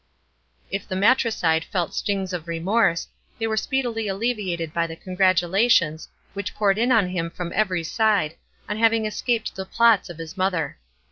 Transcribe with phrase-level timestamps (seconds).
[0.71, 3.07] If the matricide felt stings of remorse,
[3.37, 8.33] they were speedily alleviated by the congratulations, which poured in on him from every side,
[8.67, 10.79] on having escaped the plots of his mother.